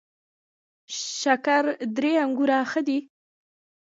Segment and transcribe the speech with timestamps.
[1.19, 2.97] شکردرې انګور ښه دي؟